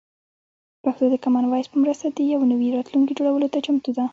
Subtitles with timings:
[0.83, 4.05] پښتو د کامن وایس په مرسته د یو نوي راتلونکي جوړولو ته چمتو ده.